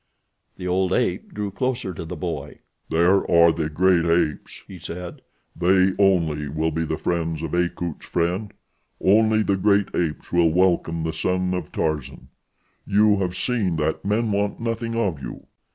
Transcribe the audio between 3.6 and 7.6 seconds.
great apes," he said. "They only will be the friends of